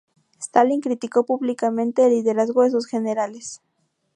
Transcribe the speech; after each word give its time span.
Stalin 0.39 0.81
criticó 0.81 1.27
públicamente 1.27 2.03
el 2.03 2.13
liderazgo 2.15 2.63
de 2.63 2.71
sus 2.71 2.87
generales. 2.87 3.61